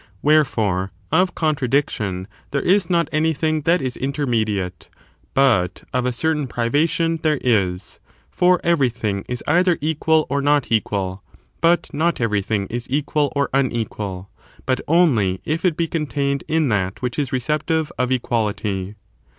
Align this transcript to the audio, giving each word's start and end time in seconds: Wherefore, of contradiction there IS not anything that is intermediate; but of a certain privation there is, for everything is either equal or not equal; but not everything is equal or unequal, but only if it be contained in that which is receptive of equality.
Wherefore, 0.23 0.91
of 1.11 1.35
contradiction 1.35 2.27
there 2.49 2.63
IS 2.63 2.89
not 2.89 3.07
anything 3.11 3.61
that 3.65 3.83
is 3.83 3.95
intermediate; 3.95 4.89
but 5.35 5.83
of 5.93 6.07
a 6.07 6.11
certain 6.11 6.47
privation 6.47 7.17
there 7.17 7.37
is, 7.43 7.99
for 8.31 8.59
everything 8.63 9.23
is 9.29 9.43
either 9.47 9.77
equal 9.79 10.25
or 10.27 10.41
not 10.41 10.71
equal; 10.71 11.21
but 11.61 11.93
not 11.93 12.19
everything 12.19 12.65
is 12.65 12.87
equal 12.89 13.31
or 13.35 13.51
unequal, 13.53 14.31
but 14.65 14.81
only 14.87 15.39
if 15.45 15.63
it 15.63 15.77
be 15.77 15.87
contained 15.87 16.43
in 16.47 16.69
that 16.69 17.03
which 17.03 17.19
is 17.19 17.31
receptive 17.31 17.91
of 17.99 18.11
equality. 18.11 18.95